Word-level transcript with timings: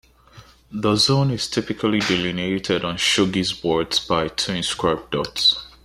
The 0.71 0.95
zone 0.95 1.29
is 1.29 1.47
typically 1.47 1.99
delineated 1.99 2.83
on 2.83 2.97
shogi 2.97 3.43
boards 3.61 3.99
by 3.99 4.29
two 4.29 4.51
inscribed 4.53 5.11
dots. 5.11 5.63